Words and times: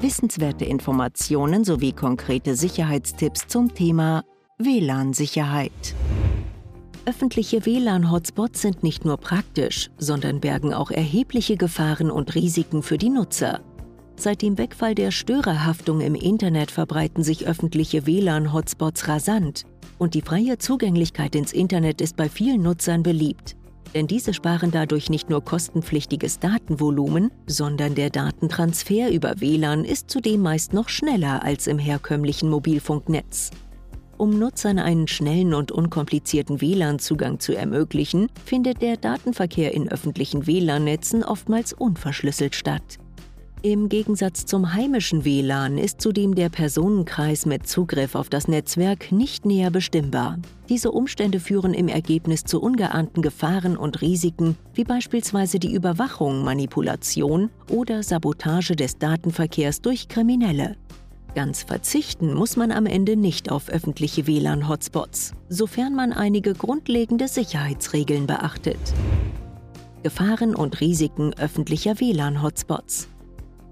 Wissenswerte 0.00 0.64
Informationen 0.64 1.64
sowie 1.64 1.90
konkrete 1.90 2.54
Sicherheitstipps 2.54 3.48
zum 3.48 3.74
Thema 3.74 4.22
WLAN-Sicherheit. 4.58 5.72
Öffentliche 7.04 7.66
WLAN-Hotspots 7.66 8.62
sind 8.62 8.84
nicht 8.84 9.04
nur 9.04 9.16
praktisch, 9.16 9.90
sondern 9.98 10.38
bergen 10.38 10.72
auch 10.72 10.92
erhebliche 10.92 11.56
Gefahren 11.56 12.12
und 12.12 12.36
Risiken 12.36 12.84
für 12.84 12.96
die 12.96 13.08
Nutzer. 13.10 13.60
Seit 14.14 14.42
dem 14.42 14.56
Wegfall 14.56 14.94
der 14.94 15.10
Störerhaftung 15.10 16.00
im 16.00 16.14
Internet 16.14 16.70
verbreiten 16.70 17.24
sich 17.24 17.48
öffentliche 17.48 18.06
WLAN-Hotspots 18.06 19.08
rasant 19.08 19.64
und 19.98 20.14
die 20.14 20.22
freie 20.22 20.58
Zugänglichkeit 20.58 21.34
ins 21.34 21.52
Internet 21.52 22.00
ist 22.00 22.14
bei 22.16 22.28
vielen 22.28 22.62
Nutzern 22.62 23.02
beliebt. 23.02 23.56
Denn 23.94 24.06
diese 24.06 24.34
sparen 24.34 24.70
dadurch 24.70 25.10
nicht 25.10 25.30
nur 25.30 25.44
kostenpflichtiges 25.44 26.38
Datenvolumen, 26.38 27.30
sondern 27.46 27.94
der 27.94 28.10
Datentransfer 28.10 29.10
über 29.10 29.40
WLAN 29.40 29.84
ist 29.84 30.10
zudem 30.10 30.42
meist 30.42 30.72
noch 30.72 30.88
schneller 30.88 31.42
als 31.42 31.66
im 31.66 31.78
herkömmlichen 31.78 32.50
Mobilfunknetz. 32.50 33.50
Um 34.18 34.36
Nutzern 34.38 34.80
einen 34.80 35.06
schnellen 35.06 35.54
und 35.54 35.70
unkomplizierten 35.70 36.60
WLAN-Zugang 36.60 37.38
zu 37.38 37.54
ermöglichen, 37.54 38.26
findet 38.44 38.82
der 38.82 38.96
Datenverkehr 38.96 39.72
in 39.72 39.88
öffentlichen 39.88 40.46
WLAN-Netzen 40.46 41.22
oftmals 41.22 41.72
unverschlüsselt 41.72 42.56
statt. 42.56 42.98
Im 43.62 43.88
Gegensatz 43.88 44.46
zum 44.46 44.72
heimischen 44.74 45.24
WLAN 45.24 45.78
ist 45.78 46.00
zudem 46.00 46.36
der 46.36 46.48
Personenkreis 46.48 47.44
mit 47.44 47.66
Zugriff 47.66 48.14
auf 48.14 48.28
das 48.28 48.46
Netzwerk 48.46 49.10
nicht 49.10 49.46
näher 49.46 49.72
bestimmbar. 49.72 50.38
Diese 50.68 50.92
Umstände 50.92 51.40
führen 51.40 51.74
im 51.74 51.88
Ergebnis 51.88 52.44
zu 52.44 52.62
ungeahnten 52.62 53.20
Gefahren 53.20 53.76
und 53.76 54.00
Risiken, 54.00 54.56
wie 54.74 54.84
beispielsweise 54.84 55.58
die 55.58 55.74
Überwachung, 55.74 56.44
Manipulation 56.44 57.50
oder 57.68 58.04
Sabotage 58.04 58.76
des 58.76 58.98
Datenverkehrs 58.98 59.80
durch 59.80 60.06
Kriminelle. 60.06 60.76
Ganz 61.34 61.64
verzichten 61.64 62.34
muss 62.34 62.56
man 62.56 62.70
am 62.70 62.86
Ende 62.86 63.16
nicht 63.16 63.50
auf 63.50 63.70
öffentliche 63.70 64.28
WLAN-Hotspots, 64.28 65.32
sofern 65.48 65.96
man 65.96 66.12
einige 66.12 66.54
grundlegende 66.54 67.26
Sicherheitsregeln 67.26 68.28
beachtet. 68.28 68.78
Gefahren 70.04 70.54
und 70.54 70.80
Risiken 70.80 71.34
öffentlicher 71.34 71.98
WLAN-Hotspots. 71.98 73.08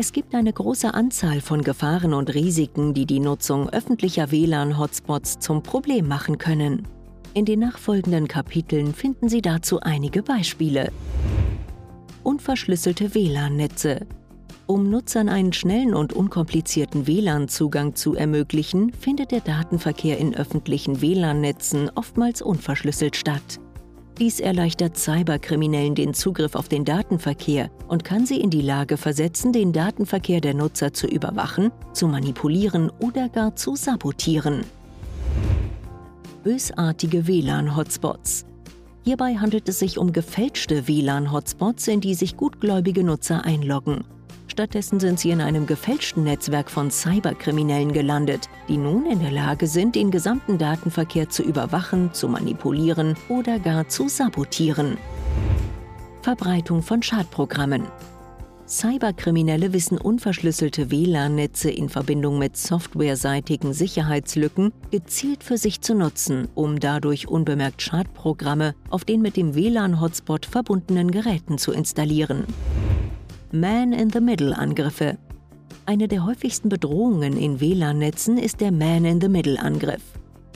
Es 0.00 0.12
gibt 0.12 0.34
eine 0.34 0.50
große 0.50 0.94
Anzahl 0.94 1.42
von 1.42 1.60
Gefahren 1.60 2.14
und 2.14 2.32
Risiken, 2.32 2.94
die 2.94 3.04
die 3.04 3.20
Nutzung 3.20 3.68
öffentlicher 3.68 4.30
WLAN-Hotspots 4.30 5.40
zum 5.40 5.62
Problem 5.62 6.08
machen 6.08 6.38
können. 6.38 6.88
In 7.34 7.44
den 7.44 7.58
nachfolgenden 7.58 8.26
Kapiteln 8.26 8.94
finden 8.94 9.28
Sie 9.28 9.42
dazu 9.42 9.80
einige 9.80 10.22
Beispiele. 10.22 10.90
Unverschlüsselte 12.22 13.14
WLAN-Netze. 13.14 14.06
Um 14.64 14.88
Nutzern 14.88 15.28
einen 15.28 15.52
schnellen 15.52 15.92
und 15.92 16.14
unkomplizierten 16.14 17.06
WLAN-Zugang 17.06 17.94
zu 17.94 18.14
ermöglichen, 18.14 18.94
findet 18.94 19.32
der 19.32 19.40
Datenverkehr 19.40 20.16
in 20.16 20.34
öffentlichen 20.34 21.02
WLAN-Netzen 21.02 21.90
oftmals 21.94 22.40
unverschlüsselt 22.40 23.16
statt. 23.16 23.60
Dies 24.20 24.38
erleichtert 24.38 24.98
Cyberkriminellen 24.98 25.94
den 25.94 26.12
Zugriff 26.12 26.54
auf 26.54 26.68
den 26.68 26.84
Datenverkehr 26.84 27.70
und 27.88 28.04
kann 28.04 28.26
sie 28.26 28.38
in 28.38 28.50
die 28.50 28.60
Lage 28.60 28.98
versetzen, 28.98 29.50
den 29.50 29.72
Datenverkehr 29.72 30.42
der 30.42 30.52
Nutzer 30.52 30.92
zu 30.92 31.06
überwachen, 31.06 31.72
zu 31.94 32.06
manipulieren 32.06 32.92
oder 33.00 33.30
gar 33.30 33.56
zu 33.56 33.76
sabotieren. 33.76 34.66
Bösartige 36.42 37.26
WLAN-Hotspots. 37.26 38.44
Hierbei 39.04 39.36
handelt 39.36 39.66
es 39.70 39.78
sich 39.78 39.96
um 39.96 40.12
gefälschte 40.12 40.86
WLAN-Hotspots, 40.86 41.88
in 41.88 42.02
die 42.02 42.14
sich 42.14 42.36
gutgläubige 42.36 43.02
Nutzer 43.02 43.46
einloggen. 43.46 44.04
Stattdessen 44.50 44.98
sind 44.98 45.20
sie 45.20 45.30
in 45.30 45.40
einem 45.40 45.64
gefälschten 45.64 46.24
Netzwerk 46.24 46.72
von 46.72 46.90
Cyberkriminellen 46.90 47.92
gelandet, 47.92 48.48
die 48.68 48.78
nun 48.78 49.06
in 49.06 49.20
der 49.20 49.30
Lage 49.30 49.68
sind, 49.68 49.94
den 49.94 50.10
gesamten 50.10 50.58
Datenverkehr 50.58 51.28
zu 51.28 51.44
überwachen, 51.44 52.12
zu 52.12 52.26
manipulieren 52.26 53.14
oder 53.28 53.60
gar 53.60 53.88
zu 53.88 54.08
sabotieren. 54.08 54.98
Verbreitung 56.22 56.82
von 56.82 57.00
Schadprogrammen. 57.00 57.86
Cyberkriminelle 58.66 59.72
wissen 59.72 59.98
unverschlüsselte 59.98 60.90
WLAN-Netze 60.90 61.70
in 61.70 61.88
Verbindung 61.88 62.40
mit 62.40 62.56
softwareseitigen 62.56 63.72
Sicherheitslücken 63.72 64.72
gezielt 64.90 65.44
für 65.44 65.58
sich 65.58 65.80
zu 65.80 65.94
nutzen, 65.94 66.48
um 66.56 66.80
dadurch 66.80 67.28
unbemerkt 67.28 67.82
Schadprogramme 67.82 68.74
auf 68.90 69.04
den 69.04 69.22
mit 69.22 69.36
dem 69.36 69.54
WLAN-Hotspot 69.54 70.44
verbundenen 70.44 71.12
Geräten 71.12 71.56
zu 71.56 71.70
installieren. 71.70 72.46
Man-in-the-Middle-Angriffe. 73.52 75.18
Eine 75.84 76.06
der 76.06 76.24
häufigsten 76.24 76.68
Bedrohungen 76.68 77.36
in 77.36 77.60
WLAN-Netzen 77.60 78.38
ist 78.38 78.60
der 78.60 78.70
Man-in-the-Middle-Angriff. 78.70 80.02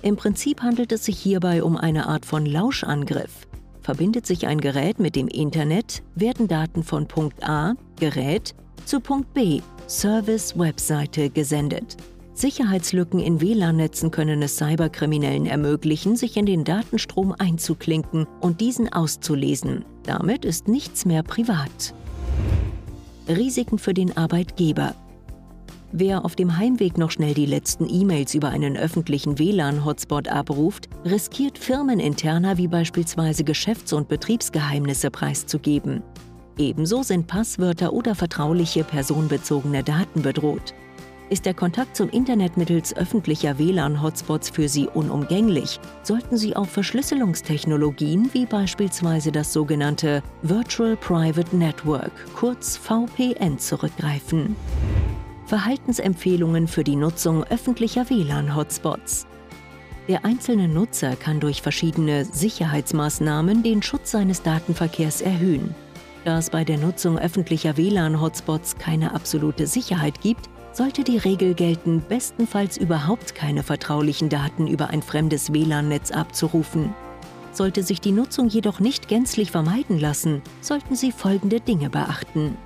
Im 0.00 0.16
Prinzip 0.16 0.62
handelt 0.62 0.92
es 0.92 1.04
sich 1.04 1.18
hierbei 1.18 1.62
um 1.62 1.76
eine 1.76 2.06
Art 2.06 2.24
von 2.24 2.46
Lauschangriff. 2.46 3.46
Verbindet 3.82 4.24
sich 4.24 4.46
ein 4.46 4.58
Gerät 4.58 5.00
mit 5.00 5.16
dem 5.16 5.28
Internet, 5.28 6.02
werden 6.14 6.48
Daten 6.48 6.82
von 6.82 7.06
Punkt 7.06 7.46
A, 7.46 7.74
Gerät, 8.00 8.54
zu 8.86 9.00
Punkt 9.00 9.34
B, 9.34 9.60
Service-Webseite 9.86 11.28
gesendet. 11.28 11.98
Sicherheitslücken 12.32 13.20
in 13.20 13.42
WLAN-Netzen 13.42 14.10
können 14.10 14.40
es 14.40 14.56
Cyberkriminellen 14.56 15.44
ermöglichen, 15.44 16.16
sich 16.16 16.38
in 16.38 16.46
den 16.46 16.64
Datenstrom 16.64 17.34
einzuklinken 17.36 18.26
und 18.40 18.62
diesen 18.62 18.90
auszulesen. 18.90 19.84
Damit 20.04 20.46
ist 20.46 20.68
nichts 20.68 21.04
mehr 21.04 21.22
privat. 21.22 21.94
Risiken 23.28 23.78
für 23.78 23.92
den 23.92 24.16
Arbeitgeber. 24.16 24.94
Wer 25.92 26.24
auf 26.24 26.34
dem 26.34 26.56
Heimweg 26.58 26.98
noch 26.98 27.10
schnell 27.10 27.34
die 27.34 27.46
letzten 27.46 27.88
E-Mails 27.88 28.34
über 28.34 28.48
einen 28.48 28.76
öffentlichen 28.76 29.38
WLAN-Hotspot 29.38 30.28
abruft, 30.28 30.88
riskiert 31.04 31.58
firmeninterner 31.58 32.58
wie 32.58 32.68
beispielsweise 32.68 33.44
Geschäfts- 33.44 33.92
und 33.92 34.08
Betriebsgeheimnisse 34.08 35.10
preiszugeben. 35.10 36.02
Ebenso 36.58 37.02
sind 37.02 37.26
Passwörter 37.26 37.92
oder 37.92 38.14
vertrauliche 38.14 38.84
personenbezogene 38.84 39.82
Daten 39.82 40.22
bedroht. 40.22 40.74
Ist 41.30 41.44
der 41.44 41.52
Kontakt 41.52 41.94
zum 41.94 42.08
Internet 42.08 42.56
mittels 42.56 42.96
öffentlicher 42.96 43.58
WLAN-Hotspots 43.58 44.48
für 44.48 44.66
Sie 44.66 44.88
unumgänglich, 44.88 45.78
sollten 46.02 46.38
Sie 46.38 46.56
auf 46.56 46.70
Verschlüsselungstechnologien 46.70 48.30
wie 48.32 48.46
beispielsweise 48.46 49.30
das 49.30 49.52
sogenannte 49.52 50.22
Virtual 50.40 50.96
Private 50.96 51.54
Network, 51.54 52.12
kurz 52.34 52.78
VPN, 52.78 53.58
zurückgreifen. 53.58 54.56
Verhaltensempfehlungen 55.44 56.66
für 56.66 56.82
die 56.82 56.96
Nutzung 56.96 57.44
öffentlicher 57.44 58.08
WLAN-Hotspots. 58.08 59.26
Der 60.08 60.24
einzelne 60.24 60.66
Nutzer 60.66 61.14
kann 61.14 61.40
durch 61.40 61.60
verschiedene 61.60 62.24
Sicherheitsmaßnahmen 62.24 63.62
den 63.62 63.82
Schutz 63.82 64.12
seines 64.12 64.42
Datenverkehrs 64.42 65.20
erhöhen. 65.20 65.74
Da 66.24 66.38
es 66.38 66.48
bei 66.48 66.64
der 66.64 66.78
Nutzung 66.78 67.18
öffentlicher 67.18 67.76
WLAN-Hotspots 67.76 68.78
keine 68.78 69.14
absolute 69.14 69.66
Sicherheit 69.66 70.22
gibt, 70.22 70.48
sollte 70.78 71.02
die 71.02 71.18
Regel 71.18 71.54
gelten, 71.54 72.04
bestenfalls 72.08 72.76
überhaupt 72.76 73.34
keine 73.34 73.64
vertraulichen 73.64 74.28
Daten 74.28 74.68
über 74.68 74.90
ein 74.90 75.02
fremdes 75.02 75.52
WLAN-Netz 75.52 76.12
abzurufen. 76.12 76.94
Sollte 77.50 77.82
sich 77.82 78.00
die 78.00 78.12
Nutzung 78.12 78.46
jedoch 78.46 78.78
nicht 78.78 79.08
gänzlich 79.08 79.50
vermeiden 79.50 79.98
lassen, 79.98 80.40
sollten 80.60 80.94
Sie 80.94 81.10
folgende 81.10 81.58
Dinge 81.58 81.90
beachten. 81.90 82.56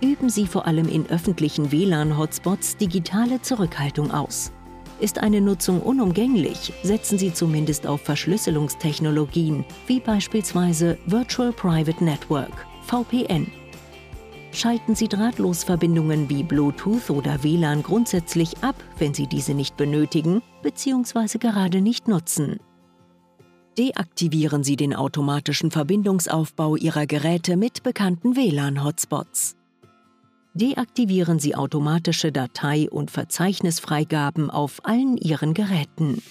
Üben 0.00 0.28
Sie 0.28 0.48
vor 0.48 0.66
allem 0.66 0.88
in 0.88 1.08
öffentlichen 1.08 1.70
WLAN-Hotspots 1.70 2.78
digitale 2.78 3.40
Zurückhaltung 3.40 4.10
aus. 4.10 4.50
Ist 4.98 5.20
eine 5.20 5.40
Nutzung 5.40 5.82
unumgänglich, 5.82 6.72
setzen 6.82 7.16
Sie 7.16 7.32
zumindest 7.32 7.86
auf 7.86 8.00
Verschlüsselungstechnologien 8.00 9.64
wie 9.86 10.00
beispielsweise 10.00 10.98
Virtual 11.06 11.52
Private 11.52 12.02
Network, 12.02 12.66
VPN 12.82 13.46
Schalten 14.54 14.94
Sie 14.94 15.08
Drahtlosverbindungen 15.08 16.30
wie 16.30 16.44
Bluetooth 16.44 17.10
oder 17.10 17.42
WLAN 17.42 17.82
grundsätzlich 17.82 18.62
ab, 18.62 18.76
wenn 18.98 19.12
Sie 19.12 19.26
diese 19.26 19.52
nicht 19.52 19.76
benötigen 19.76 20.42
bzw. 20.62 21.38
gerade 21.38 21.80
nicht 21.80 22.06
nutzen. 22.06 22.60
Deaktivieren 23.76 24.62
Sie 24.62 24.76
den 24.76 24.94
automatischen 24.94 25.72
Verbindungsaufbau 25.72 26.76
Ihrer 26.76 27.06
Geräte 27.06 27.56
mit 27.56 27.82
bekannten 27.82 28.36
WLAN-Hotspots. 28.36 29.56
deaktivieren 30.54 31.40
Sie 31.40 31.56
automatische 31.56 32.30
Datei- 32.30 32.88
und 32.88 33.10
Verzeichnisfreigaben 33.10 34.50
auf 34.50 34.84
allen 34.84 35.16
Ihren 35.16 35.54
Geräten. 35.54 36.22